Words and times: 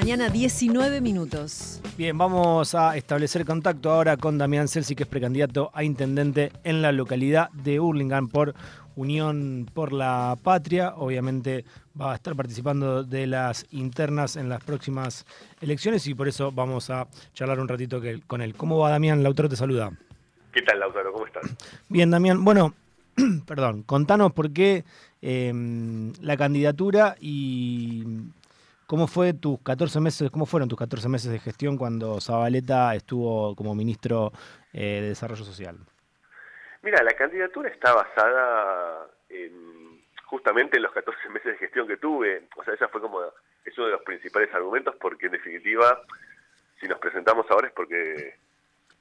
mañana, 0.00 0.30
19 0.30 1.02
minutos. 1.02 1.78
Bien, 1.98 2.16
vamos 2.16 2.74
a 2.74 2.96
establecer 2.96 3.44
contacto 3.44 3.90
ahora 3.90 4.16
con 4.16 4.38
Damián 4.38 4.66
Celsi, 4.66 4.96
que 4.96 5.02
es 5.02 5.08
precandidato 5.08 5.70
a 5.74 5.84
intendente 5.84 6.52
en 6.64 6.80
la 6.80 6.90
localidad 6.90 7.50
de 7.50 7.80
Hurlingham 7.80 8.28
por 8.28 8.54
Unión 8.96 9.68
por 9.74 9.92
la 9.92 10.38
Patria. 10.42 10.94
Obviamente 10.96 11.66
va 12.00 12.12
a 12.12 12.14
estar 12.14 12.34
participando 12.34 13.04
de 13.04 13.26
las 13.26 13.66
internas 13.72 14.36
en 14.36 14.48
las 14.48 14.64
próximas 14.64 15.26
elecciones 15.60 16.06
y 16.06 16.14
por 16.14 16.28
eso 16.28 16.50
vamos 16.50 16.88
a 16.88 17.06
charlar 17.34 17.60
un 17.60 17.68
ratito 17.68 18.00
con 18.26 18.40
él. 18.40 18.54
¿Cómo 18.54 18.78
va 18.78 18.88
Damián? 18.88 19.22
Lautaro 19.22 19.50
te 19.50 19.56
saluda. 19.56 19.92
¿Qué 20.50 20.62
tal, 20.62 20.80
Lautaro? 20.80 21.12
¿Cómo 21.12 21.26
estás? 21.26 21.42
Bien, 21.90 22.10
Damián. 22.10 22.42
Bueno, 22.42 22.72
perdón, 23.46 23.82
contanos 23.82 24.32
por 24.32 24.50
qué 24.50 24.82
em, 25.20 26.14
la 26.22 26.38
candidatura 26.38 27.16
y 27.20 28.02
cómo 28.90 29.06
fue 29.06 29.32
tus 29.34 29.62
14 29.62 30.00
meses, 30.00 30.30
cómo 30.32 30.46
fueron 30.46 30.68
tus 30.68 30.76
14 30.76 31.08
meses 31.08 31.30
de 31.30 31.38
gestión 31.38 31.78
cuando 31.78 32.20
Zabaleta 32.20 32.92
estuvo 32.96 33.54
como 33.54 33.72
ministro 33.72 34.32
eh, 34.72 35.00
de 35.00 35.08
Desarrollo 35.10 35.44
Social. 35.44 35.78
Mira, 36.82 37.00
la 37.04 37.12
candidatura 37.12 37.68
está 37.68 37.94
basada 37.94 39.06
en 39.28 40.02
justamente 40.24 40.78
en 40.78 40.82
los 40.82 40.92
14 40.92 41.28
meses 41.32 41.52
de 41.52 41.58
gestión 41.58 41.86
que 41.86 41.98
tuve. 41.98 42.48
O 42.56 42.64
sea, 42.64 42.74
esa 42.74 42.88
fue 42.88 43.00
como 43.00 43.22
es 43.64 43.78
uno 43.78 43.86
de 43.86 43.92
los 43.92 44.02
principales 44.02 44.52
argumentos 44.52 44.96
porque 45.00 45.26
en 45.26 45.32
definitiva, 45.32 46.02
si 46.80 46.88
nos 46.88 46.98
presentamos 46.98 47.46
ahora 47.48 47.68
es 47.68 47.74
porque 47.74 48.34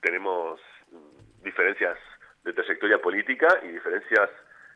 tenemos 0.01 0.61
diferencias 1.43 1.97
de 2.43 2.53
trayectoria 2.53 3.01
política 3.01 3.47
y 3.63 3.69
diferencias 3.69 4.29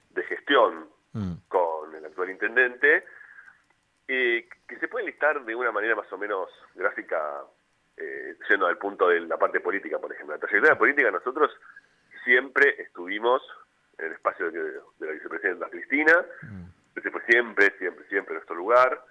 de 0.10 0.24
gestión 0.24 0.88
mm. 1.12 1.34
con 1.50 1.94
el 1.94 2.04
actual 2.04 2.32
intendente, 2.32 3.06
eh, 4.08 4.48
que 4.68 4.78
se 4.80 4.88
pueden 4.88 5.08
listar 5.08 5.44
de 5.44 5.56
una 5.56 5.72
manera 5.72 5.96
más 5.96 6.12
o 6.12 6.18
menos 6.18 6.50
gráfica, 6.76 7.44
eh, 7.98 8.36
yendo 8.50 8.68
al 8.68 8.78
punto 8.78 9.08
de 9.08 9.22
la 9.22 9.38
parte 9.38 9.60
política, 9.60 10.00
por 10.00 10.12
ejemplo. 10.12 10.36
La 10.36 10.42
trayectoria 10.42 10.78
política 10.78 11.12
nosotros 11.12 11.52
siempre 12.24 12.82
estuvimos 12.82 13.42
en 13.98 14.06
el 14.08 14.14
espacio 14.14 14.52
de, 14.52 14.80
la 15.00 15.12
vicepresidenta 15.12 15.70
Cristina, 15.70 16.26
mm. 16.42 17.00
ese 17.00 17.12
fue 17.12 17.22
siempre, 17.26 17.74
siempre, 17.78 18.06
siempre 18.08 18.34
nuestro 18.34 18.56
lugar, 18.56 19.04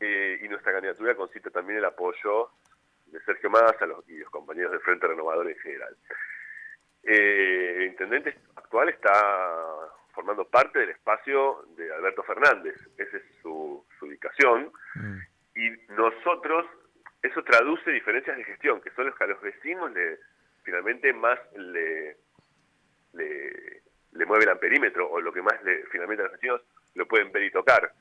eh, 0.00 0.40
y 0.42 0.48
nuestra 0.48 0.72
candidatura 0.72 1.14
consiste 1.14 1.50
también 1.50 1.78
en 1.78 1.84
el 1.84 1.90
apoyo 1.90 2.50
de 3.06 3.20
Sergio 3.20 3.50
Massa 3.50 3.86
los, 3.86 4.08
y 4.08 4.18
los 4.18 4.30
compañeros 4.30 4.72
del 4.72 4.80
Frente 4.80 5.06
Renovador 5.06 5.48
en 5.48 5.58
general. 5.58 5.96
Eh, 7.04 7.74
el 7.76 7.82
intendente 7.84 8.36
actual 8.56 8.88
está 8.88 9.12
formando 10.12 10.44
parte 10.44 10.78
del 10.80 10.90
espacio 10.90 11.64
de 11.76 11.92
Alberto 11.92 12.22
Fernández, 12.22 12.74
esa 12.96 13.16
es 13.16 13.22
su, 13.42 13.84
mm. 14.94 15.18
y 15.56 15.70
nosotros, 15.92 16.66
eso 17.22 17.42
traduce 17.44 17.90
diferencias 17.90 18.36
de 18.36 18.44
gestión, 18.44 18.80
que 18.80 18.90
son 18.90 19.06
los 19.06 19.16
que 19.16 19.24
a 19.24 19.28
los 19.28 19.40
vecinos 19.40 19.92
le, 19.92 20.18
finalmente 20.62 21.12
más 21.12 21.38
le, 21.56 22.16
le, 23.12 23.82
le 24.12 24.26
mueve 24.26 24.44
el 24.44 24.50
amperímetro, 24.50 25.10
o 25.10 25.20
lo 25.20 25.32
que 25.32 25.42
más 25.42 25.62
le, 25.64 25.84
finalmente 25.86 26.22
a 26.22 26.26
los 26.26 26.32
vecinos 26.32 26.62
lo 26.94 27.06
pueden 27.06 27.32
ver 27.32 27.44
y 27.44 27.50
tocar. 27.50 27.92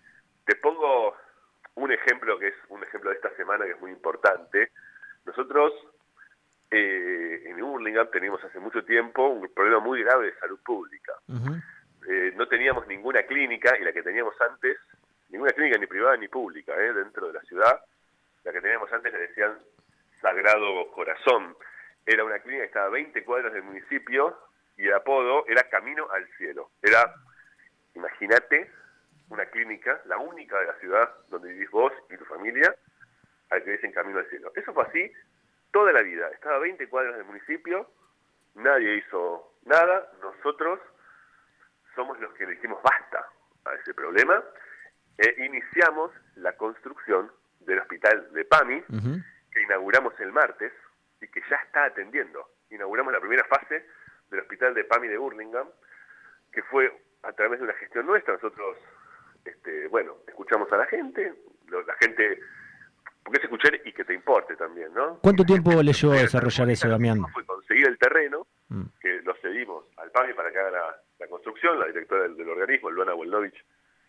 Te 0.46 0.56
pongo 0.56 1.16
un 1.76 1.92
ejemplo 1.92 2.38
que 2.38 2.48
es 2.48 2.56
un 2.70 2.84
ejemplo 2.84 3.10
de 3.10 3.16
esta 3.16 3.34
semana 3.36 3.66
que 3.66 3.72
es 3.72 3.80
muy 3.80 3.92
importante. 3.92 4.72
Nosotros 5.26 5.74
eh, 6.70 7.44
en 7.46 7.62
Hurlingham 7.62 8.10
teníamos 8.12 8.44
hace 8.44 8.60
mucho 8.60 8.84
tiempo 8.84 9.28
un 9.28 9.54
problema 9.54 9.80
muy 9.80 10.04
grave 10.04 10.28
de 10.28 10.40
salud 10.40 10.60
pública. 10.64 11.14
Eh, 12.10 12.34
no 12.36 12.48
teníamos 12.48 12.88
ninguna 12.88 13.24
clínica 13.24 13.78
y 13.78 13.84
la 13.84 13.94
que 13.94 14.04
teníamos 14.04 14.34
antes, 14.42 14.78
privada 16.02 16.18
ni 16.18 16.28
pública 16.30 16.74
eh, 16.82 16.94
dentro 16.94 17.28
de 17.28 17.34
la 17.34 17.42
ciudad, 17.42 17.80
la 18.44 18.52
que 18.52 18.60
teníamos 18.60 18.92
antes 18.92 19.14
le 19.14 19.20
decían 19.20 19.56
Sagrado 20.20 20.90
Corazón. 20.94 21.56
Era 22.08 22.24
una 22.24 22.40
clínica 22.40 22.64
que 22.64 22.68
estaba 22.70 22.88
a 22.88 22.90
20 22.90 23.24
cuadras 23.24 23.54
del 23.54 23.62
municipio 23.62 24.36
y 24.78 24.88
el 24.88 24.96
apodo 24.96 25.46
era 25.48 25.62
Camino 25.70 26.10
al 26.10 26.28
Cielo. 26.38 26.72
Era, 26.82 27.14
imagínate, 27.94 28.72
una 29.30 29.46
clínica, 29.46 30.02
la 30.06 30.18
única 30.18 30.60
de 30.60 30.66
la 30.66 30.80
ciudad 30.80 31.08
donde 31.30 31.50
vivís 31.50 31.70
vos 31.70 31.94
y 32.10 32.18
tu 32.18 32.26
familia, 32.26 32.76
al 33.52 33.64
que 33.64 33.70
dicen 33.70 33.92
Camino 33.92 34.18
al 34.18 34.30
Cielo. 34.32 34.52
Eso 34.56 34.74
fue 34.74 34.86
así 34.86 35.12
toda 35.72 35.92
la 35.92 36.02
vida. 36.02 36.30
Estaba 36.30 36.56
a 36.56 36.60
20 36.60 36.90
cuadras 36.90 37.16
del 37.16 37.26
municipio, 37.26 37.88
nadie 38.56 38.96
hizo 38.96 39.54
nada, 39.66 40.12
nosotros 40.24 40.80
somos 41.94 42.20
los 42.20 42.34
que 42.34 42.48
le 42.48 42.54
dijimos 42.54 42.82
basta 42.82 43.24
a 43.66 43.76
ese 43.76 43.94
problema 43.94 44.44
e 45.22 45.46
iniciamos 45.46 46.12
la 46.36 46.54
construcción 46.58 47.32
del 47.60 47.80
hospital 47.80 48.28
de 48.34 48.44
PAMI, 48.46 48.84
que 49.52 49.62
inauguramos 49.62 50.20
el 50.20 50.32
martes 50.32 50.74
y 51.22 51.28
que 51.28 51.42
ya 51.48 51.58
está 51.58 51.86
atendiendo. 51.86 52.50
Inauguramos 52.72 53.14
la 53.14 53.20
primera 53.20 53.44
fase 53.46 53.86
del 54.32 54.40
hospital 54.40 54.74
de 54.74 54.84
PAMI 54.86 55.08
de 55.10 55.18
Burlingame, 55.18 55.70
que 56.52 56.64
fue 56.64 56.92
a 57.22 57.32
través 57.34 57.60
de 57.60 57.66
una 57.66 57.74
gestión 57.76 58.08
nuestra. 58.08 58.34
Nosotros, 58.34 58.78
este, 59.46 59.88
bueno, 59.90 60.18
escuchamos 60.28 60.72
a 60.72 60.78
la 60.78 60.86
gente, 60.88 61.34
la 61.70 61.96
gente 62.00 62.40
porque 63.24 63.38
es 63.38 63.44
escuchar 63.44 63.80
y 63.86 63.94
que 63.94 64.04
te 64.04 64.14
importe 64.14 64.56
también, 64.56 64.94
¿no? 64.94 65.20
¿Cuánto 65.22 65.44
tiempo 65.44 65.72
le 65.84 65.94
llevó 65.94 66.14
a 66.14 66.22
desarrollar 66.22 66.70
eso, 66.70 66.90
Damián? 66.90 67.20
Fue 67.32 67.46
conseguir 67.46 67.88
el 67.88 67.98
terreno, 68.00 68.48
mm. 68.70 68.84
que 69.00 69.22
lo 69.22 69.36
cedimos 69.36 69.86
al 69.98 70.10
PAMI 70.10 70.34
para 70.34 70.52
que 70.52 70.58
haga 70.58 70.72
la, 71.20 71.28
construcción, 71.28 71.80
la 71.80 71.86
directora 71.86 72.28
del, 72.28 72.50
organismo, 72.50 72.90
Luana 72.90 73.14
Wolnovich, 73.14 73.64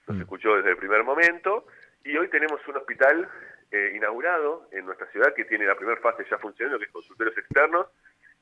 nos 0.06 0.16
mm. 0.16 0.20
escuchó 0.20 0.56
desde 0.56 0.70
el 0.70 0.76
primer 0.76 1.04
momento, 1.04 1.66
y 2.04 2.16
hoy 2.16 2.28
tenemos 2.28 2.60
un 2.66 2.76
hospital 2.76 3.28
eh, 3.70 3.92
inaugurado 3.94 4.68
en 4.72 4.86
nuestra 4.86 5.06
ciudad 5.12 5.34
que 5.34 5.44
tiene 5.44 5.66
la 5.66 5.76
primera 5.76 6.00
fase 6.00 6.24
ya 6.30 6.38
funcionando, 6.38 6.78
que 6.78 6.86
es 6.86 6.90
consultorios 6.90 7.36
externos, 7.38 7.86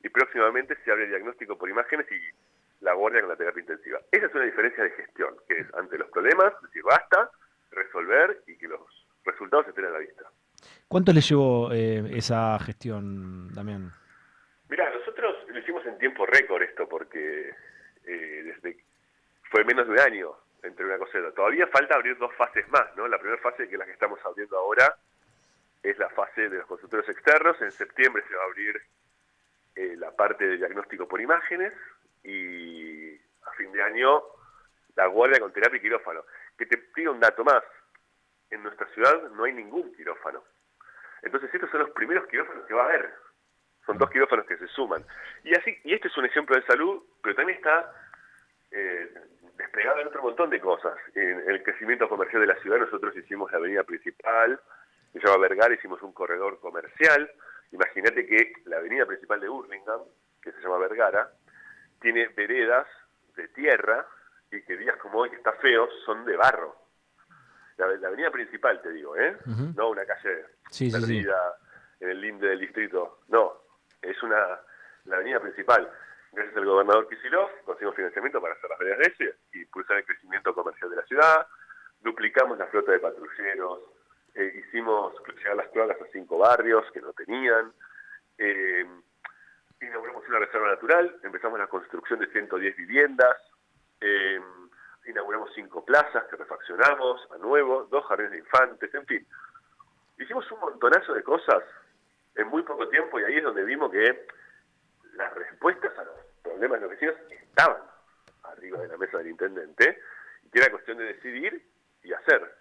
y 0.03 0.09
próximamente 0.09 0.75
se 0.83 0.91
abre 0.91 1.03
el 1.03 1.09
diagnóstico 1.09 1.57
por 1.57 1.69
imágenes 1.69 2.07
y 2.11 2.83
la 2.83 2.93
guardia 2.93 3.21
con 3.21 3.29
la 3.29 3.35
terapia 3.35 3.61
intensiva. 3.61 3.99
Esa 4.11 4.25
es 4.25 4.35
una 4.35 4.45
diferencia 4.45 4.83
de 4.83 4.89
gestión, 4.91 5.35
que 5.47 5.59
es 5.59 5.73
ante 5.75 5.97
los 5.97 6.09
problemas, 6.09 6.53
decir 6.63 6.83
basta, 6.83 7.29
resolver 7.71 8.41
y 8.47 8.57
que 8.57 8.67
los 8.67 8.81
resultados 9.23 9.67
estén 9.67 9.85
a 9.85 9.91
la 9.91 9.99
vista. 9.99 10.23
¿Cuánto 10.87 11.13
le 11.13 11.21
llevó 11.21 11.71
eh, 11.71 12.03
esa 12.13 12.57
gestión, 12.59 13.53
Damián? 13.53 13.91
Mira, 14.69 14.89
nosotros 14.89 15.35
lo 15.47 15.59
hicimos 15.59 15.85
en 15.85 15.97
tiempo 15.97 16.25
récord 16.25 16.63
esto, 16.63 16.87
porque 16.89 17.51
eh, 18.05 18.43
desde 18.43 18.83
fue 19.51 19.63
menos 19.63 19.85
de 19.85 19.93
un 19.93 19.99
año 19.99 20.35
entre 20.63 20.85
una 20.85 20.97
cosa 20.97 21.17
y 21.17 21.21
otra. 21.21 21.33
Todavía 21.33 21.67
falta 21.67 21.95
abrir 21.95 22.17
dos 22.17 22.33
fases 22.35 22.67
más, 22.69 22.95
¿no? 22.95 23.07
La 23.07 23.17
primera 23.17 23.41
fase, 23.41 23.67
que 23.67 23.75
es 23.75 23.79
la 23.79 23.85
que 23.85 23.91
estamos 23.91 24.19
abriendo 24.25 24.57
ahora, 24.57 24.95
es 25.83 25.97
la 25.97 26.09
fase 26.09 26.49
de 26.49 26.57
los 26.57 26.67
consultores 26.67 27.07
externos. 27.09 27.61
En 27.61 27.71
septiembre 27.71 28.23
se 28.27 28.35
va 28.35 28.43
a 28.43 28.45
abrir 28.45 28.81
eh, 29.75 29.95
la 29.97 30.11
parte 30.11 30.45
de 30.45 30.57
diagnóstico 30.57 31.07
por 31.07 31.21
imágenes 31.21 31.73
y 32.23 33.15
a 33.15 33.51
fin 33.57 33.71
de 33.71 33.81
año 33.81 34.21
la 34.95 35.07
guardia 35.07 35.39
con 35.39 35.51
terapia 35.51 35.77
y 35.77 35.81
quirófano. 35.81 36.23
Que 36.57 36.65
te 36.65 36.89
diga 36.95 37.11
un 37.11 37.19
dato 37.19 37.43
más, 37.43 37.63
en 38.49 38.61
nuestra 38.63 38.87
ciudad 38.87 39.31
no 39.31 39.45
hay 39.45 39.53
ningún 39.53 39.93
quirófano. 39.95 40.43
Entonces 41.23 41.53
estos 41.53 41.69
son 41.71 41.81
los 41.81 41.91
primeros 41.91 42.27
quirófanos 42.27 42.65
que 42.65 42.73
va 42.73 42.83
a 42.83 42.85
haber. 42.85 43.13
Son 43.85 43.97
dos 43.97 44.09
quirófanos 44.11 44.45
que 44.45 44.57
se 44.57 44.67
suman. 44.67 45.03
Y 45.43 45.55
así, 45.55 45.75
y 45.83 45.93
este 45.93 46.07
es 46.07 46.17
un 46.17 46.25
ejemplo 46.25 46.55
de 46.55 46.65
salud, 46.65 47.03
pero 47.23 47.35
también 47.35 47.57
está 47.57 47.91
eh, 48.71 49.13
desplegado 49.57 50.01
en 50.01 50.07
otro 50.07 50.21
montón 50.21 50.49
de 50.49 50.59
cosas. 50.59 50.95
En, 51.15 51.49
el 51.49 51.63
crecimiento 51.63 52.07
comercial 52.09 52.41
de 52.41 52.47
la 52.47 52.59
ciudad 52.61 52.79
nosotros 52.79 53.15
hicimos 53.15 53.51
la 53.51 53.57
avenida 53.57 53.83
principal, 53.83 54.59
se 55.13 55.19
llama 55.19 55.37
Vergara, 55.37 55.73
hicimos 55.73 56.01
un 56.01 56.13
corredor 56.13 56.59
comercial. 56.59 57.29
Imagínate 57.71 58.25
que 58.25 58.53
la 58.65 58.77
avenida 58.77 59.05
principal 59.05 59.39
de 59.39 59.49
Burlingame, 59.49 60.05
que 60.41 60.51
se 60.51 60.61
llama 60.61 60.77
Vergara, 60.77 61.29
tiene 61.99 62.27
veredas 62.29 62.87
de 63.35 63.47
tierra 63.49 64.05
y 64.51 64.61
que 64.63 64.77
días 64.77 64.97
como 64.97 65.19
hoy 65.19 65.29
que 65.29 65.37
está 65.37 65.53
feo 65.53 65.87
son 66.05 66.25
de 66.25 66.35
barro 66.35 66.81
la, 67.87 68.07
avenida 68.07 68.31
principal, 68.31 68.81
te 68.81 68.91
digo, 68.91 69.15
¿eh? 69.17 69.37
No 69.75 69.89
una 69.89 70.05
calle 70.05 70.45
perdida 70.91 71.55
en 71.99 72.09
el 72.09 72.21
linde 72.21 72.47
del 72.47 72.59
distrito. 72.59 73.19
No, 73.29 73.63
es 74.01 74.21
una 74.23 74.59
la 75.05 75.15
avenida 75.15 75.39
principal. 75.39 75.89
Gracias 76.33 76.55
al 76.55 76.65
gobernador 76.65 77.09
Kisilov 77.09 77.49
conseguimos 77.65 77.95
financiamiento 77.95 78.39
para 78.39 78.53
hacer 78.53 78.69
las 78.69 78.79
veredas 78.79 78.99
de 78.99 79.05
ese 79.05 79.35
y 79.51 79.61
impulsar 79.63 79.97
el 79.97 80.05
crecimiento 80.05 80.55
comercial 80.55 80.89
de 80.89 80.95
la 80.95 81.03
ciudad. 81.03 81.47
Duplicamos 81.99 82.57
la 82.57 82.67
flota 82.67 82.93
de 82.93 82.99
patrulleros. 82.99 83.79
Eh, 84.35 84.63
hicimos 84.65 85.13
llegar 85.27 85.57
las 85.57 85.67
cloacas 85.69 86.01
a 86.01 86.11
cinco 86.13 86.37
barrios 86.37 86.89
que 86.93 87.01
no 87.01 87.11
tenían. 87.11 87.73
Eh, 88.37 88.85
inauguramos 89.81 90.25
una 90.29 90.39
reserva 90.39 90.69
natural. 90.69 91.19
Empezamos 91.21 91.59
la 91.59 91.67
construcción 91.67 92.19
de 92.19 92.27
110 92.27 92.77
viviendas. 92.77 93.37
Eh, 93.99 94.39
inauguramos 95.07 95.51
cinco 95.53 95.83
plazas 95.83 96.23
que 96.29 96.37
refaccionamos 96.37 97.27
a 97.31 97.39
nuevo, 97.39 97.89
dos 97.91 98.05
jardines 98.05 98.31
de 98.31 98.37
infantes, 98.37 98.93
en 98.93 99.05
fin. 99.05 99.27
Hicimos 100.17 100.49
un 100.51 100.61
montonazo 100.61 101.13
de 101.13 101.23
cosas 101.23 101.61
en 102.35 102.47
muy 102.47 102.63
poco 102.63 102.87
tiempo 102.87 103.19
y 103.19 103.25
ahí 103.25 103.37
es 103.37 103.43
donde 103.43 103.65
vimos 103.65 103.91
que 103.91 104.27
las 105.13 105.33
respuestas 105.33 105.97
a 105.97 106.03
los 106.05 106.20
problemas 106.61 106.79
de 106.79 106.87
los 106.87 106.91
vecinos 106.91 107.15
estaban 107.31 107.81
arriba 108.43 108.79
de 108.79 108.87
la 108.87 108.97
mesa 108.97 109.17
del 109.17 109.29
intendente 109.29 109.97
y 110.45 110.49
que 110.49 110.59
era 110.59 110.69
cuestión 110.69 110.97
de 110.99 111.05
decidir 111.05 111.65
y 112.03 112.13
hacer. 112.13 112.55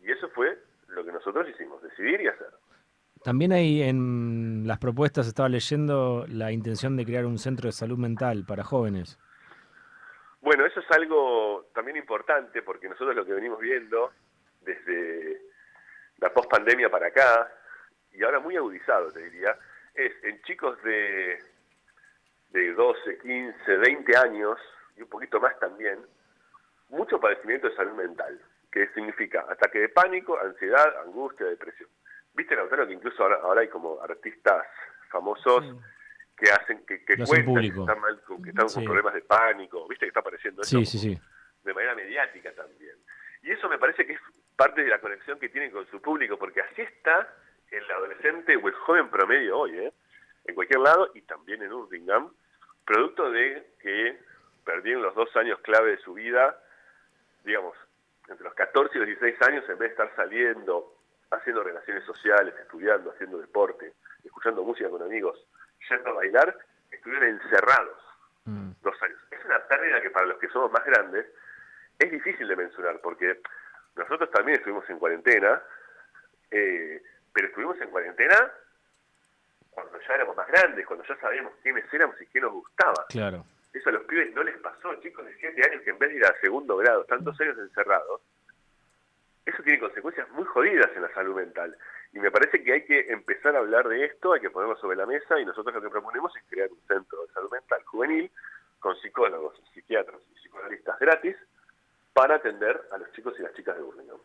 Y 0.00 0.10
eso 0.12 0.28
fue 0.30 0.58
lo 0.88 1.04
que 1.04 1.12
nosotros 1.12 1.48
hicimos, 1.48 1.82
decidir 1.82 2.20
y 2.20 2.28
hacer. 2.28 2.48
También 3.24 3.52
hay 3.52 3.82
en 3.82 4.64
las 4.66 4.78
propuestas, 4.78 5.26
estaba 5.26 5.48
leyendo, 5.48 6.26
la 6.28 6.52
intención 6.52 6.96
de 6.96 7.06
crear 7.06 7.24
un 7.24 7.38
centro 7.38 7.68
de 7.68 7.72
salud 7.72 7.96
mental 7.96 8.44
para 8.46 8.64
jóvenes. 8.64 9.18
Bueno, 10.40 10.66
eso 10.66 10.80
es 10.80 10.90
algo 10.90 11.70
también 11.74 11.96
importante 11.96 12.62
porque 12.62 12.88
nosotros 12.88 13.16
lo 13.16 13.24
que 13.24 13.32
venimos 13.32 13.58
viendo 13.60 14.12
desde 14.60 15.40
la 16.18 16.32
post-pandemia 16.34 16.90
para 16.90 17.06
acá, 17.08 17.50
y 18.12 18.22
ahora 18.22 18.40
muy 18.40 18.56
agudizado 18.56 19.10
te 19.10 19.20
diría, 19.20 19.56
es 19.94 20.12
en 20.22 20.40
chicos 20.42 20.80
de, 20.82 21.38
de 22.50 22.72
12, 22.72 23.18
15, 23.18 23.76
20 23.76 24.16
años, 24.16 24.58
y 24.96 25.02
un 25.02 25.08
poquito 25.08 25.40
más 25.40 25.58
también, 25.58 25.98
mucho 26.88 27.20
padecimiento 27.20 27.68
de 27.68 27.76
salud 27.76 27.92
mental, 27.92 28.40
que 28.72 28.88
significa 28.88 29.44
ataque 29.48 29.78
de 29.80 29.88
pánico, 29.88 30.38
ansiedad, 30.38 31.02
angustia, 31.04 31.46
depresión. 31.46 31.88
Viste, 32.34 32.56
Lautaro, 32.56 32.86
que 32.86 32.94
incluso 32.94 33.22
ahora, 33.22 33.38
ahora 33.42 33.60
hay 33.62 33.68
como 33.68 34.00
artistas 34.00 34.66
famosos 35.10 35.64
que 36.36 36.50
hacen, 36.50 36.84
que, 36.86 37.04
que 37.04 37.16
cuentan 37.24 37.60
que 37.60 37.66
están, 37.68 38.00
mal, 38.00 38.20
que 38.42 38.50
están 38.50 38.68
con 38.68 38.84
problemas 38.84 39.14
de 39.14 39.22
pánico, 39.22 39.86
viste 39.88 40.06
que 40.06 40.08
está 40.08 40.20
apareciendo 40.20 40.62
eso 40.62 40.80
de 41.64 41.74
manera 41.74 41.94
mediática 41.94 42.52
también. 42.52 42.96
Y 43.42 43.50
eso 43.50 43.68
me 43.68 43.78
parece 43.78 44.06
que 44.06 44.14
es 44.14 44.20
parte 44.56 44.82
de 44.82 44.88
la 44.88 45.00
conexión 45.00 45.38
que 45.38 45.48
tienen 45.48 45.70
con 45.70 45.86
su 45.90 46.00
público, 46.00 46.38
porque 46.38 46.60
así 46.60 46.82
está 46.82 47.28
el 47.70 47.90
adolescente 47.90 48.56
o 48.56 48.68
el 48.68 48.74
joven 48.74 49.10
promedio 49.10 49.58
hoy, 49.58 49.78
¿eh? 49.78 49.92
En 50.48 50.54
cualquier 50.54 50.80
lado 50.80 51.10
y 51.14 51.20
también 51.22 51.62
en 51.62 51.72
Urdingham, 51.72 52.32
producto 52.84 53.30
de 53.30 53.74
que 53.80 54.18
perdieron 54.64 55.02
los 55.02 55.14
dos 55.14 55.34
años 55.36 55.60
clave 55.60 55.92
de 55.92 55.98
su 55.98 56.14
vida, 56.14 56.58
digamos, 57.44 57.76
entre 58.28 58.44
los 58.44 58.54
14 58.54 58.96
y 58.96 58.98
los 58.98 59.08
16 59.08 59.42
años, 59.42 59.64
en 59.68 59.78
vez 59.78 59.90
de 59.90 60.04
estar 60.04 60.16
saliendo, 60.16 60.94
haciendo 61.30 61.62
relaciones 61.62 62.04
sociales, 62.04 62.54
estudiando, 62.60 63.10
haciendo 63.10 63.38
deporte, 63.38 63.92
escuchando 64.24 64.64
música 64.64 64.88
con 64.88 65.02
amigos, 65.02 65.38
yendo 65.88 66.10
a 66.10 66.14
bailar, 66.14 66.56
estuvieron 66.90 67.28
encerrados 67.28 67.98
mm. 68.46 68.70
dos 68.80 69.02
años. 69.02 69.18
Es 69.30 69.44
una 69.44 69.58
pérdida 69.68 70.00
que 70.00 70.10
para 70.10 70.26
los 70.26 70.38
que 70.38 70.48
somos 70.48 70.72
más 70.72 70.84
grandes 70.86 71.26
es 71.98 72.10
difícil 72.10 72.48
de 72.48 72.56
mencionar, 72.56 73.00
porque 73.02 73.40
nosotros 73.96 74.30
también 74.30 74.58
estuvimos 74.58 74.88
en 74.88 74.98
cuarentena, 74.98 75.62
eh, 76.50 77.02
pero 77.34 77.48
estuvimos 77.48 77.78
en 77.82 77.90
cuarentena 77.90 78.50
cuando 79.82 80.00
ya 80.06 80.14
éramos 80.14 80.36
más 80.36 80.48
grandes, 80.48 80.86
cuando 80.86 81.04
ya 81.06 81.16
sabíamos 81.16 81.52
quiénes 81.62 81.92
éramos 81.92 82.20
y 82.20 82.26
qué 82.26 82.40
nos 82.40 82.52
gustaba. 82.52 83.06
Claro. 83.08 83.44
Eso 83.72 83.90
a 83.90 83.92
los 83.92 84.04
pibes 84.04 84.34
no 84.34 84.42
les 84.42 84.56
pasó, 84.58 84.94
chicos 84.96 85.24
de 85.26 85.34
7 85.34 85.70
años 85.70 85.82
que 85.82 85.90
en 85.90 85.98
vez 85.98 86.10
de 86.10 86.16
ir 86.16 86.24
a 86.24 86.40
segundo 86.40 86.76
grado, 86.76 87.04
tantos 87.04 87.40
años 87.40 87.58
encerrados, 87.58 88.20
eso 89.44 89.62
tiene 89.62 89.78
consecuencias 89.78 90.28
muy 90.30 90.44
jodidas 90.44 90.90
en 90.94 91.02
la 91.02 91.12
salud 91.14 91.36
mental. 91.36 91.76
Y 92.12 92.18
me 92.18 92.30
parece 92.30 92.62
que 92.62 92.72
hay 92.72 92.84
que 92.84 93.00
empezar 93.10 93.54
a 93.54 93.60
hablar 93.60 93.88
de 93.88 94.04
esto, 94.04 94.32
hay 94.32 94.40
que 94.40 94.50
ponerlo 94.50 94.76
sobre 94.76 94.96
la 94.96 95.06
mesa 95.06 95.38
y 95.38 95.44
nosotros 95.44 95.74
lo 95.74 95.82
que 95.82 95.90
proponemos 95.90 96.34
es 96.36 96.42
crear 96.48 96.70
un 96.70 96.80
centro 96.86 97.22
de 97.22 97.32
salud 97.32 97.50
mental 97.50 97.82
juvenil 97.84 98.30
con 98.80 98.96
psicólogos, 98.96 99.60
psiquiatras 99.72 100.20
y 100.30 100.34
psicoanalistas 100.34 100.98
gratis 100.98 101.36
para 102.12 102.36
atender 102.36 102.80
a 102.90 102.98
los 102.98 103.12
chicos 103.12 103.34
y 103.38 103.42
las 103.42 103.54
chicas 103.54 103.76
de 103.76 103.82
Burlingame. 103.82 104.20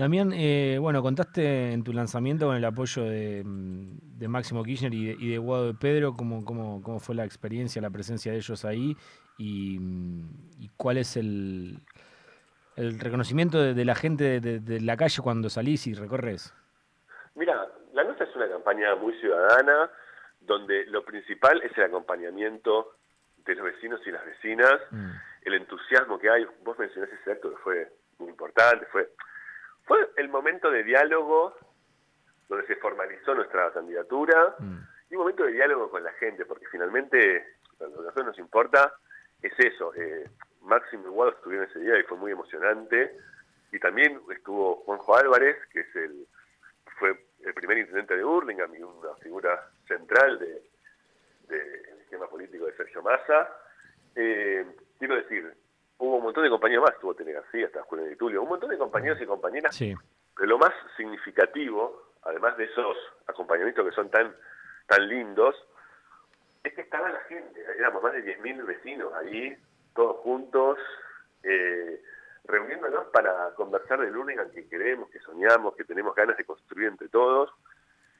Damián, 0.00 0.32
eh, 0.32 0.78
bueno, 0.80 1.02
contaste 1.02 1.72
en 1.72 1.84
tu 1.84 1.92
lanzamiento 1.92 2.46
con 2.46 2.56
el 2.56 2.64
apoyo 2.64 3.04
de, 3.04 3.42
mm, 3.44 4.28
Máximo 4.28 4.64
Kirchner 4.64 4.94
y 4.94 5.08
de, 5.08 5.16
y 5.22 5.30
de 5.32 5.36
Guado 5.36 5.66
de 5.66 5.74
Pedro, 5.74 6.14
cómo, 6.14 6.42
cómo, 6.42 6.80
cómo, 6.82 7.00
fue 7.00 7.14
la 7.14 7.26
experiencia, 7.26 7.82
la 7.82 7.90
presencia 7.90 8.32
de 8.32 8.38
ellos 8.38 8.64
ahí 8.64 8.96
y, 9.36 9.78
mm, 9.78 10.70
cuál 10.78 10.96
es 10.96 11.18
el, 11.18 11.80
el 12.76 12.98
reconocimiento 12.98 13.58
de, 13.58 13.84
la 13.84 13.94
gente 13.94 14.40
de, 14.40 14.80
la 14.80 14.96
calle 14.96 15.20
cuando 15.22 15.50
salís 15.50 15.86
y 15.86 15.92
recorres. 15.92 16.54
Mira, 17.34 17.68
la 17.92 18.02
nuestra 18.02 18.24
es 18.24 18.34
una 18.34 18.48
campaña 18.48 18.94
muy 18.94 19.12
ciudadana, 19.20 19.90
donde 20.40 20.86
lo 20.86 21.04
principal 21.04 21.60
es 21.62 21.76
el 21.76 21.84
acompañamiento 21.84 22.94
de 23.44 23.54
los 23.54 23.66
vecinos 23.66 24.00
y 24.06 24.12
las 24.12 24.24
vecinas, 24.24 24.80
mm. 24.92 25.10
el 25.44 25.54
entusiasmo 25.56 26.18
que 26.18 26.30
hay. 26.30 26.46
Vos 26.64 26.78
mencionaste 26.78 27.16
ese 27.16 27.32
acto 27.32 27.50
que 27.50 27.58
fue 27.58 27.92
muy 28.18 28.30
importante, 28.30 28.86
fue 28.86 29.10
fue 29.90 30.08
el 30.18 30.28
momento 30.28 30.70
de 30.70 30.84
diálogo 30.84 31.52
donde 32.48 32.64
se 32.68 32.76
formalizó 32.76 33.34
nuestra 33.34 33.72
candidatura 33.72 34.54
mm. 34.56 34.78
y 35.10 35.14
un 35.16 35.22
momento 35.22 35.42
de 35.42 35.50
diálogo 35.50 35.90
con 35.90 36.04
la 36.04 36.12
gente, 36.12 36.46
porque 36.46 36.66
finalmente 36.70 37.56
lo 37.80 37.88
que 37.88 37.94
a 37.94 37.96
nosotros 37.96 38.26
nos 38.26 38.38
importa 38.38 38.94
es 39.42 39.52
eso. 39.58 39.92
Eh, 39.96 40.30
Máximo 40.60 41.08
Iguado 41.08 41.32
estuvieron 41.32 41.68
ese 41.68 41.80
día 41.80 41.98
y 41.98 42.04
fue 42.04 42.16
muy 42.18 42.30
emocionante. 42.30 43.18
Y 43.72 43.80
también 43.80 44.20
estuvo 44.30 44.76
Juanjo 44.84 45.16
Álvarez, 45.16 45.56
que 45.72 45.80
es 45.80 45.96
el 45.96 46.24
fue 46.96 47.24
el 47.44 47.54
primer 47.54 47.78
intendente 47.78 48.16
de 48.16 48.22
Burlingame 48.22 48.78
y 48.78 48.82
una 48.84 49.16
figura 49.16 49.70
central 49.88 50.38
del 50.38 50.62
de, 51.48 52.02
esquema 52.02 52.28
político 52.28 52.66
de 52.66 52.76
Sergio 52.76 53.02
Massa. 53.02 53.48
Eh, 54.14 54.64
quiero 55.00 55.16
decir, 55.16 55.52
hubo 56.00 56.16
un 56.16 56.24
montón 56.24 56.44
de 56.44 56.50
compañeros 56.50 56.84
más, 56.84 56.94
estuvo 56.94 57.14
Tene 57.14 57.32
García, 57.32 57.66
hasta 57.66 57.82
Julio 57.82 58.06
de 58.06 58.16
Tulio, 58.16 58.42
un 58.42 58.48
montón 58.48 58.70
de 58.70 58.78
compañeros 58.78 59.20
y 59.20 59.26
compañeras, 59.26 59.78
pero 59.78 60.48
lo 60.48 60.58
más 60.58 60.72
significativo, 60.96 62.14
además 62.22 62.56
de 62.56 62.64
esos 62.64 62.96
acompañamientos 63.26 63.86
que 63.86 63.94
son 63.94 64.10
tan, 64.10 64.34
tan 64.86 65.08
lindos, 65.08 65.54
es 66.64 66.74
que 66.74 66.80
estaba 66.80 67.10
la 67.10 67.20
gente, 67.20 67.64
éramos 67.78 68.02
más 68.02 68.14
de 68.14 68.24
10.000 68.24 68.66
vecinos 68.66 69.12
ahí, 69.14 69.56
todos 69.94 70.16
juntos, 70.18 70.78
eh, 71.42 72.02
reuniéndonos 72.44 73.06
para 73.08 73.54
conversar 73.54 74.00
del 74.00 74.16
Urlingan 74.16 74.50
que 74.50 74.68
queremos, 74.68 75.10
que 75.10 75.20
soñamos, 75.20 75.76
que 75.76 75.84
tenemos 75.84 76.14
ganas 76.14 76.36
de 76.36 76.44
construir 76.44 76.88
entre 76.88 77.08
todos, 77.08 77.50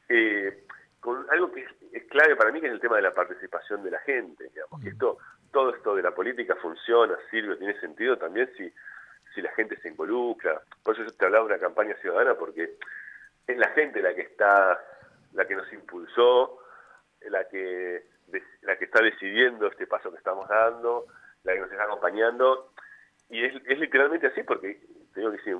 eh, 0.09 0.65
con 1.00 1.27
algo 1.31 1.50
que 1.50 1.67
es, 1.93 2.05
clave 2.05 2.37
para 2.37 2.53
mí, 2.53 2.61
que 2.61 2.67
es 2.67 2.73
el 2.73 2.81
tema 2.81 2.97
de 2.97 3.03
la 3.03 3.15
participación 3.15 3.82
de 3.82 3.91
la 3.93 4.00
gente, 4.00 4.50
digamos, 4.53 4.82
que 4.82 4.91
esto 4.91 5.19
todo 5.52 5.75
esto 5.75 5.94
de 5.94 6.02
la 6.02 6.14
política 6.14 6.56
funciona, 6.56 7.17
sirve, 7.31 7.56
tiene 7.56 7.79
sentido 7.81 8.17
también 8.17 8.50
si, 8.56 8.73
si 9.35 9.43
la 9.43 9.50
gente 9.52 9.79
se 9.81 9.88
involucra. 9.88 10.61
Por 10.82 10.94
eso 10.94 11.05
yo 11.05 11.12
te 11.12 11.25
hablaba 11.25 11.47
de 11.47 11.55
una 11.55 11.61
campaña 11.61 11.97
ciudadana, 11.97 12.35
porque 12.35 12.76
es 13.47 13.58
la 13.58 13.69
gente 13.70 14.02
la 14.02 14.14
que 14.14 14.23
está, 14.23 14.81
la 15.32 15.47
que 15.47 15.56
nos 15.56 15.73
impulsó, 15.73 16.58
la 17.29 17.49
que, 17.49 18.05
la 18.62 18.76
que 18.76 18.85
está 18.85 19.02
decidiendo 19.02 19.67
este 19.67 19.87
paso 19.87 20.11
que 20.11 20.19
estamos 20.19 20.49
dando, 20.49 21.06
la 21.44 21.55
que 21.55 21.61
nos 21.61 21.70
está 21.70 21.85
acompañando. 21.85 22.73
Y 23.29 23.44
es, 23.44 23.55
es 23.67 23.79
literalmente 23.79 24.29
así, 24.29 24.43
porque 24.43 24.81
tengo 25.15 25.31
que 25.31 25.39
decir 25.39 25.56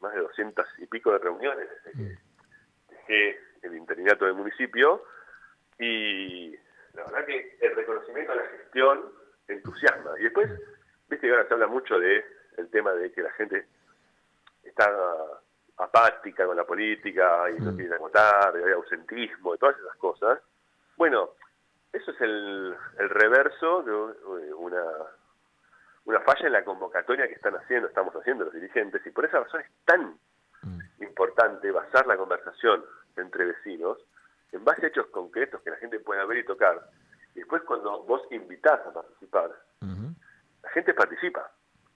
más 0.00 0.14
de 0.14 0.20
doscientas 0.20 0.66
y 0.78 0.86
pico 0.86 1.12
de 1.12 1.18
reuniones 1.18 1.68
desde 1.84 2.18
que 3.06 3.40
el 3.62 3.76
interinato 3.76 4.26
del 4.26 4.34
municipio 4.34 5.02
y 5.78 6.54
la 6.94 7.04
verdad 7.04 7.26
que 7.26 7.58
el 7.60 7.74
reconocimiento 7.74 8.32
a 8.32 8.36
la 8.36 8.46
gestión 8.46 9.17
entusiasma. 9.48 10.12
Y 10.18 10.24
después, 10.24 10.50
viste 11.08 11.26
que 11.26 11.32
ahora 11.32 11.46
se 11.48 11.54
habla 11.54 11.66
mucho 11.66 11.98
de 11.98 12.24
el 12.56 12.68
tema 12.70 12.92
de 12.92 13.12
que 13.12 13.22
la 13.22 13.32
gente 13.32 13.66
está 14.62 14.90
apática 15.78 16.46
con 16.46 16.56
la 16.56 16.64
política 16.64 17.50
y 17.50 17.60
no 17.60 17.72
mm. 17.72 17.98
votar, 17.98 18.52
de 18.52 18.64
hay 18.64 18.72
ausentismo, 18.72 19.52
de 19.52 19.58
todas 19.58 19.78
esas 19.78 19.96
cosas. 19.96 20.40
Bueno, 20.96 21.30
eso 21.92 22.10
es 22.10 22.20
el, 22.20 22.76
el 22.98 23.10
reverso 23.10 23.82
de 23.82 24.52
una, 24.54 24.82
una 26.04 26.20
falla 26.20 26.46
en 26.46 26.52
la 26.52 26.64
convocatoria 26.64 27.28
que 27.28 27.34
están 27.34 27.54
haciendo, 27.56 27.88
estamos 27.88 28.14
haciendo 28.14 28.44
los 28.44 28.54
dirigentes, 28.54 29.06
y 29.06 29.10
por 29.10 29.24
esa 29.24 29.40
razón 29.40 29.60
es 29.60 29.70
tan 29.84 30.18
mm. 30.62 31.02
importante 31.02 31.70
basar 31.70 32.06
la 32.06 32.16
conversación 32.16 32.84
entre 33.16 33.46
vecinos 33.46 33.98
en 34.52 34.64
base 34.64 34.86
a 34.86 34.88
hechos 34.88 35.06
concretos 35.08 35.60
que 35.62 35.70
la 35.70 35.76
gente 35.76 36.00
pueda 36.00 36.24
ver 36.24 36.38
y 36.38 36.44
tocar, 36.44 36.80
después 37.38 37.62
cuando 37.62 38.02
vos 38.04 38.22
invitás 38.30 38.80
a 38.86 38.92
participar, 38.92 39.50
la 39.80 40.70
gente 40.70 40.94
participa. 40.94 41.40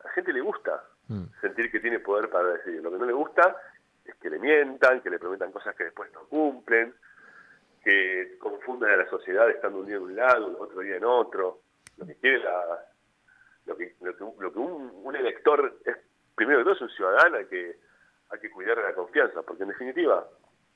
A 0.01 0.05
la 0.05 0.11
gente 0.13 0.33
le 0.33 0.41
gusta 0.41 0.83
mm. 1.09 1.25
sentir 1.41 1.71
que 1.71 1.81
tiene 1.81 2.01
poder 2.01 2.31
para 2.31 2.55
decidir. 2.55 2.83
Lo 2.83 2.91
que 2.91 2.99
no 2.99 3.07
le 3.07 3.13
gusta 3.13 3.57
es 4.05 4.15
que 4.17 4.31
le 4.31 4.39
mientan, 4.39 5.01
que 5.01 5.11
le 5.11 5.19
prometan 5.19 5.53
cosas 5.53 5.75
que 5.77 5.85
después 5.85 6.11
no 6.13 6.27
cumplen, 6.27 6.95
que 7.85 8.37
confundan 8.39 8.91
a 8.91 8.97
la 8.97 9.11
sociedad 9.11 9.49
estando 9.51 9.81
un 9.81 9.87
día 9.87 9.97
en 9.97 10.03
un 10.03 10.17
lado, 10.17 10.57
otro 10.59 10.81
día 10.81 10.97
en 10.97 11.05
otro. 11.05 11.61
Lo 11.97 12.07
que 12.07 12.17
quiere 12.17 12.39
la, 12.39 12.85
lo 13.67 13.77
que, 13.77 13.95
lo 14.01 14.17
que, 14.53 14.59
un, 14.59 15.15
elector 15.15 15.79
es, 15.85 15.97
primero 16.35 16.61
que 16.61 16.65
todo, 16.65 16.75
es 16.75 16.81
un 16.81 16.91
ciudadano, 16.91 17.37
hay 17.37 17.47
que, 17.47 17.79
hay 18.31 18.41
que 18.41 18.51
cuidar 18.51 18.77
de 18.77 18.85
la 18.85 18.95
confianza, 18.95 19.43
porque 19.43 19.63
en 19.65 19.71
definitiva, 19.71 20.27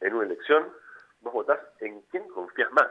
en 0.01 0.15
una 0.15 0.27
elección, 0.27 0.73
vos 1.21 1.33
votás 1.33 1.59
en 1.81 2.03
quién 2.11 2.29
confías 2.29 2.71
más. 2.73 2.89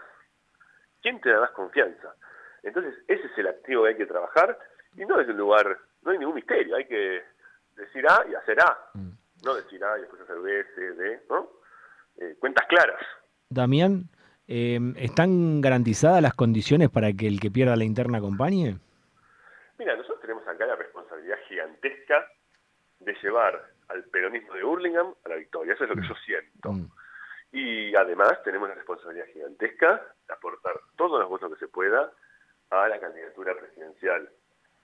¿Quién 1.05 1.21
te 1.21 1.29
da 1.29 1.41
más 1.41 1.51
confianza? 1.51 2.15
Entonces, 2.63 2.95
ese 3.07 3.27
es 3.27 3.37
el 3.37 3.47
activo 3.47 3.83
que 3.83 3.89
hay 3.89 3.95
que 3.95 4.07
trabajar 4.07 4.57
y 4.97 5.05
no 5.05 5.19
es 5.21 5.27
un 5.27 5.37
lugar, 5.37 5.77
no 6.01 6.09
hay 6.09 6.17
ningún 6.17 6.33
misterio, 6.33 6.75
hay 6.75 6.85
que 6.85 7.21
decir 7.75 8.03
A 8.09 8.25
y 8.27 8.33
hacer 8.33 8.59
A, 8.59 8.89
mm. 8.95 9.11
no 9.43 9.53
decir 9.53 9.83
A 9.83 9.99
y 9.99 10.01
después 10.01 10.23
hacer 10.23 10.39
B, 10.39 10.65
C, 10.73 10.81
D, 10.93 11.19
¿no? 11.29 11.47
Eh, 12.17 12.35
cuentas 12.39 12.65
claras. 12.67 12.99
Damián, 13.49 14.05
eh, 14.47 14.79
¿están 14.95 15.61
garantizadas 15.61 16.23
las 16.23 16.33
condiciones 16.33 16.89
para 16.89 17.13
que 17.13 17.27
el 17.27 17.39
que 17.39 17.51
pierda 17.51 17.75
la 17.75 17.83
interna 17.83 18.17
acompañe? 18.17 18.79
Mira, 19.77 19.95
nosotros 19.95 20.21
tenemos 20.21 20.47
acá 20.47 20.65
la 20.65 20.75
responsabilidad 20.75 21.37
gigantesca 21.47 22.27
de 23.01 23.13
llevar 23.21 23.63
al 23.89 24.03
peronismo 24.05 24.55
de 24.55 24.63
Hurlingham 24.63 25.13
a 25.23 25.29
la 25.29 25.35
victoria, 25.35 25.75
eso 25.75 25.83
es 25.83 25.89
lo 25.91 25.95
que 25.97 26.01
mm. 26.01 26.09
yo 26.09 26.15
siento. 26.25 26.71
Mm. 26.71 26.89
Y 27.51 27.95
además 27.95 28.41
tenemos 28.43 28.67
la 28.69 28.73
responsabilidad 28.73 29.27
gigantesca 29.27 30.01
aportar 30.29 30.79
todos 30.95 31.19
los 31.19 31.29
votos 31.29 31.53
que 31.53 31.65
se 31.65 31.67
pueda 31.67 32.11
a 32.69 32.87
la 32.87 32.99
candidatura 32.99 33.55
presidencial 33.55 34.29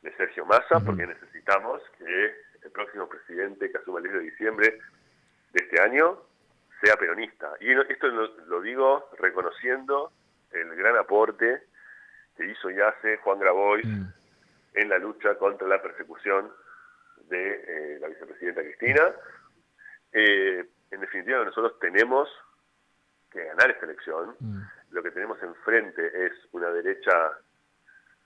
de 0.01 0.15
Sergio 0.15 0.45
Massa, 0.45 0.79
porque 0.85 1.05
necesitamos 1.05 1.81
que 1.97 2.35
el 2.63 2.71
próximo 2.71 3.07
presidente 3.07 3.71
que 3.71 3.77
asuma 3.77 3.99
el 3.99 4.03
10 4.03 4.15
de 4.15 4.21
diciembre 4.21 4.79
de 5.53 5.63
este 5.63 5.81
año 5.81 6.19
sea 6.81 6.95
peronista. 6.95 7.53
Y 7.59 7.71
esto 7.71 8.07
lo, 8.07 8.61
digo 8.61 9.09
reconociendo 9.19 10.11
el 10.51 10.75
gran 10.75 10.97
aporte 10.97 11.63
que 12.35 12.45
hizo 12.45 12.69
y 12.69 12.79
hace 12.79 13.17
Juan 13.17 13.39
Grabois 13.39 13.85
mm. 13.85 14.05
en 14.75 14.89
la 14.89 14.97
lucha 14.97 15.35
contra 15.35 15.67
la 15.67 15.81
persecución 15.81 16.51
de 17.29 17.53
eh, 17.67 17.99
la 17.99 18.07
vicepresidenta 18.07 18.61
Cristina. 18.61 19.11
Eh, 20.11 20.65
en 20.91 20.99
definitiva, 20.99 21.43
nosotros 21.45 21.79
tenemos 21.79 22.29
que 23.31 23.43
ganar 23.45 23.69
esta 23.71 23.85
elección. 23.85 24.35
Mm. 24.39 24.61
Lo 24.91 25.01
que 25.01 25.11
tenemos 25.11 25.41
enfrente 25.41 26.25
es 26.25 26.33
una 26.51 26.69
derecha, 26.69 27.31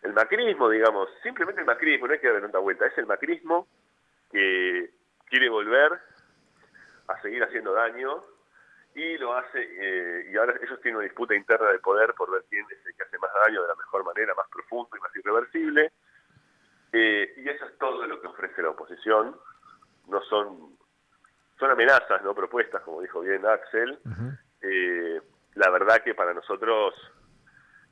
el 0.01 0.13
macrismo, 0.13 0.69
digamos, 0.69 1.09
simplemente 1.23 1.61
el 1.61 1.67
macrismo, 1.67 2.07
no 2.07 2.13
hay 2.13 2.19
que 2.19 2.27
darle 2.27 2.41
tanta 2.41 2.59
vuelta, 2.59 2.85
es 2.85 2.97
el 2.97 3.05
macrismo 3.05 3.67
que 4.31 4.91
quiere 5.25 5.49
volver 5.49 5.91
a 7.07 7.21
seguir 7.21 7.43
haciendo 7.43 7.73
daño 7.73 8.23
y 8.95 9.17
lo 9.17 9.35
hace, 9.35 9.59
eh, 9.59 10.29
y 10.31 10.37
ahora 10.37 10.55
ellos 10.61 10.79
tienen 10.81 10.97
una 10.97 11.03
disputa 11.03 11.35
interna 11.35 11.69
de 11.69 11.79
poder 11.79 12.13
por 12.13 12.31
ver 12.31 12.45
quién 12.49 12.65
es 12.71 12.85
el 12.85 12.95
que 12.95 13.03
hace 13.03 13.17
más 13.19 13.31
daño 13.45 13.61
de 13.61 13.67
la 13.67 13.75
mejor 13.75 14.05
manera, 14.05 14.33
más 14.35 14.47
profundo 14.49 14.95
y 14.95 15.01
más 15.01 15.15
irreversible. 15.15 15.91
Eh, 16.93 17.33
y 17.35 17.49
eso 17.49 17.65
es 17.65 17.77
todo 17.77 18.07
lo 18.07 18.21
que 18.21 18.27
ofrece 18.27 18.61
la 18.61 18.69
oposición. 18.69 19.35
No 20.07 20.21
son, 20.23 20.77
son 21.59 21.71
amenazas, 21.71 22.23
no 22.23 22.33
propuestas, 22.33 22.81
como 22.83 23.01
dijo 23.01 23.19
bien 23.19 23.45
Axel. 23.45 23.99
Eh, 24.61 25.21
la 25.55 25.69
verdad 25.69 26.03
que 26.03 26.13
para 26.13 26.33
nosotros 26.33 26.93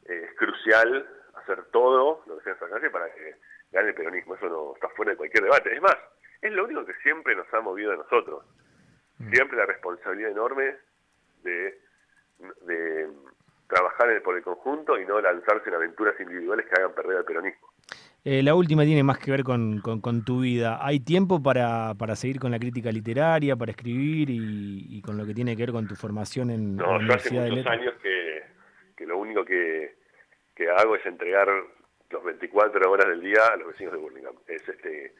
es 0.05 0.35
crucial 0.35 1.07
hacer 1.35 1.63
todo 1.71 2.23
lo 2.27 2.37
que 2.37 2.43
sea 2.43 2.53
necesario 2.53 2.91
para 2.91 3.11
que 3.13 3.35
gane 3.71 3.89
el 3.89 3.95
peronismo. 3.95 4.35
Eso 4.35 4.47
no 4.47 4.73
está 4.75 4.89
fuera 4.89 5.11
de 5.11 5.17
cualquier 5.17 5.43
debate. 5.43 5.73
Es 5.73 5.81
más, 5.81 5.97
es 6.41 6.51
lo 6.51 6.65
único 6.65 6.85
que 6.85 6.93
siempre 6.95 7.35
nos 7.35 7.51
ha 7.53 7.61
movido 7.61 7.93
a 7.93 7.97
nosotros. 7.97 8.45
Mm. 9.19 9.31
Siempre 9.31 9.57
la 9.57 9.65
responsabilidad 9.65 10.31
enorme 10.31 10.77
de, 11.43 11.79
de 12.61 13.09
trabajar 13.67 14.21
por 14.21 14.35
el 14.35 14.43
conjunto 14.43 14.99
y 14.99 15.05
no 15.05 15.19
lanzarse 15.21 15.69
en 15.69 15.75
aventuras 15.75 16.19
individuales 16.19 16.65
que 16.67 16.81
hagan 16.81 16.93
perder 16.93 17.17
al 17.17 17.25
peronismo. 17.25 17.72
Eh, 18.25 18.41
la 18.41 18.55
última 18.55 18.83
tiene 18.83 19.03
más 19.03 19.19
que 19.19 19.31
ver 19.31 19.43
con, 19.43 19.81
con, 19.81 20.23
tu 20.23 20.41
vida. 20.41 20.79
¿Hay 20.81 21.01
tiempo 21.01 21.43
para, 21.43 21.93
para, 21.95 22.15
seguir 22.15 22.39
con 22.39 22.51
la 22.51 22.59
crítica 22.59 22.89
literaria, 22.89 23.57
para 23.57 23.71
escribir 23.71 24.29
y, 24.29 25.01
con 25.01 25.17
lo 25.17 25.25
que 25.25 25.33
tiene 25.33 25.57
que 25.57 25.63
ver 25.63 25.73
con 25.73 25.87
tu 25.87 25.95
formación 25.95 26.49
en 26.49 26.77
no, 26.77 26.85
la 26.85 26.97
Universidad 26.99 27.47
yo 27.47 27.53
hace 27.53 27.55
muchos 27.55 27.71
años 27.71 27.93
que, 28.01 28.43
que, 28.95 29.05
lo 29.05 29.17
único 29.17 29.43
que, 29.43 29.95
que, 30.55 30.69
hago 30.69 30.95
es 30.95 31.05
entregar 31.05 31.49
los 32.11 32.23
24 32.23 32.89
horas 32.89 33.09
del 33.09 33.19
día 33.19 33.45
a 33.51 33.57
los 33.57 33.67
vecinos 33.67 33.91
de 33.91 33.99
Burlingame. 33.99 34.37
Es 34.47 34.69
este 34.69 35.13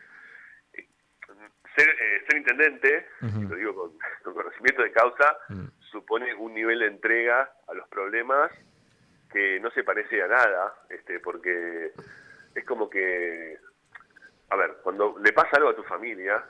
ser, 1.75 1.89
eh, 1.89 2.23
ser 2.27 2.37
intendente, 2.37 3.07
y 3.21 3.41
lo 3.41 3.55
digo 3.55 3.75
con, 4.23 4.33
conocimiento 4.33 4.81
de 4.81 4.91
causa, 4.93 5.37
mm. 5.49 5.65
supone 5.91 6.33
un 6.35 6.53
nivel 6.53 6.79
de 6.79 6.87
entrega 6.87 7.51
a 7.67 7.73
los 7.73 7.85
problemas 7.89 8.49
que 9.29 9.59
no 9.59 9.71
se 9.71 9.83
parece 9.83 10.21
a 10.21 10.27
nada, 10.27 10.73
este, 10.89 11.19
porque 11.19 11.91
es 12.55 12.65
como 12.65 12.89
que, 12.89 13.57
a 14.49 14.55
ver, 14.55 14.77
cuando 14.83 15.17
le 15.19 15.33
pasa 15.33 15.57
algo 15.57 15.69
a 15.69 15.75
tu 15.75 15.83
familia, 15.83 16.43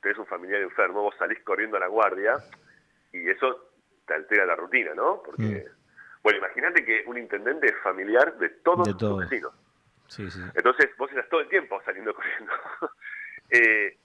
tenés 0.00 0.18
un 0.18 0.26
familiar 0.26 0.62
enfermo, 0.62 1.02
vos 1.02 1.14
salís 1.18 1.42
corriendo 1.42 1.76
a 1.76 1.80
la 1.80 1.88
guardia 1.88 2.34
y 3.12 3.28
eso 3.28 3.70
te 4.06 4.14
altera 4.14 4.46
la 4.46 4.56
rutina, 4.56 4.94
¿no? 4.94 5.22
Porque, 5.24 5.42
mm. 5.42 6.22
bueno, 6.22 6.38
imagínate 6.38 6.84
que 6.84 7.04
un 7.06 7.18
intendente 7.18 7.66
es 7.66 7.76
familiar 7.82 8.36
de 8.38 8.48
todos 8.50 8.88
los 9.00 9.18
vecinos. 9.18 9.52
Sí, 10.08 10.30
sí. 10.30 10.40
Entonces 10.54 10.90
vos 10.96 11.10
estás 11.10 11.28
todo 11.28 11.40
el 11.40 11.48
tiempo 11.48 11.80
saliendo 11.84 12.14
corriendo. 12.14 12.52
Eh, 13.50 13.98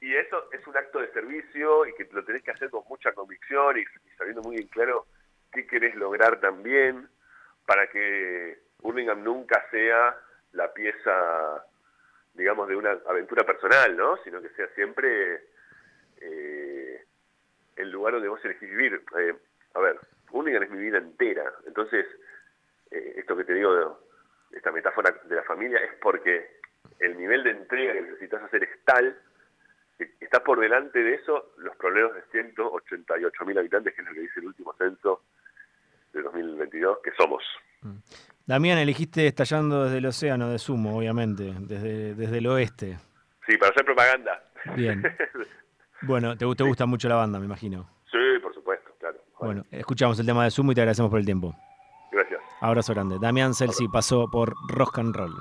y 0.00 0.14
eso 0.14 0.48
es 0.52 0.64
un 0.66 0.76
acto 0.76 1.00
de 1.00 1.12
servicio 1.12 1.86
y 1.86 1.94
que 1.94 2.08
lo 2.12 2.24
tenés 2.24 2.42
que 2.42 2.52
hacer 2.52 2.70
con 2.70 2.84
mucha 2.88 3.12
convicción 3.12 3.78
y, 3.78 3.84
sabiendo 4.16 4.42
muy 4.42 4.56
bien 4.56 4.68
claro 4.68 5.06
qué 5.52 5.66
querés 5.66 5.94
lograr 5.96 6.40
también 6.40 7.08
para 7.66 7.88
que 7.88 8.58
Burlingame 8.80 9.22
nunca 9.22 9.64
sea 9.70 10.16
la 10.52 10.72
pieza, 10.72 11.64
digamos, 12.34 12.68
de 12.68 12.76
una 12.76 12.92
aventura 13.06 13.44
personal, 13.44 13.96
¿no? 13.96 14.16
Sino 14.24 14.40
que 14.40 14.50
sea 14.50 14.68
siempre 14.74 15.44
eh, 16.20 17.04
el 17.76 17.90
lugar 17.90 18.14
donde 18.14 18.28
vos 18.28 18.44
elegís 18.44 18.70
vivir. 18.70 19.02
Eh, 19.18 19.34
a 19.74 19.80
ver, 19.80 19.98
Burlingame 20.30 20.66
es 20.66 20.72
mi 20.72 20.78
vida 20.80 20.98
entera. 20.98 21.52
Entonces, 21.66 22.06
esto 22.90 23.36
que 23.36 23.44
te 23.44 23.52
digo, 23.52 24.00
esta 24.52 24.72
metáfora 24.72 25.14
de 25.24 25.36
la 25.36 25.42
familia, 25.42 25.78
es 25.78 25.94
porque 26.00 26.58
el 26.98 27.18
nivel 27.18 27.44
de 27.44 27.50
entrega 27.50 27.92
que 27.92 28.02
necesitas 28.02 28.42
hacer 28.42 28.64
es 28.64 28.84
tal 28.84 29.16
que 29.98 30.14
está 30.20 30.42
por 30.42 30.60
delante 30.60 31.02
de 31.02 31.14
eso 31.14 31.52
los 31.58 31.76
problemas 31.76 32.14
de 32.14 32.22
188 32.30 33.44
mil 33.44 33.58
habitantes, 33.58 33.94
que 33.94 34.02
es 34.02 34.08
lo 34.08 34.14
que 34.14 34.20
dice 34.20 34.40
el 34.40 34.46
último 34.46 34.72
censo 34.74 35.22
de 36.12 36.22
2022, 36.22 36.98
que 37.02 37.12
somos. 37.12 37.42
Damián, 38.48 38.78
elegiste 38.78 39.26
Estallando 39.26 39.84
desde 39.84 39.98
el 39.98 40.06
océano 40.06 40.48
de 40.48 40.58
Sumo, 40.58 40.96
obviamente, 40.96 41.52
desde, 41.60 42.14
desde 42.14 42.38
el 42.38 42.46
oeste. 42.46 42.96
Sí, 43.46 43.58
para 43.58 43.72
hacer 43.72 43.84
propaganda. 43.84 44.42
Bien. 44.74 45.02
Bueno, 46.00 46.36
te, 46.36 46.46
te 46.54 46.62
gusta 46.62 46.86
mucho 46.86 47.08
la 47.08 47.16
banda, 47.16 47.40
me 47.40 47.46
imagino. 47.46 47.90
Sí, 48.08 48.18
por 48.40 48.54
supuesto, 48.54 48.88
claro. 49.00 49.18
Bueno, 49.40 49.64
escuchamos 49.72 50.16
el 50.20 50.26
tema 50.26 50.44
de 50.44 50.52
Sumo 50.52 50.70
y 50.70 50.76
te 50.76 50.80
agradecemos 50.80 51.10
por 51.10 51.18
el 51.18 51.26
tiempo. 51.26 51.56
Gracias. 52.12 52.40
Abrazo 52.60 52.94
grande. 52.94 53.18
Damián 53.20 53.52
Celsi 53.52 53.88
pasó 53.88 54.30
por 54.30 54.54
Rock 54.68 55.00
and 55.00 55.16
Roll. 55.16 55.34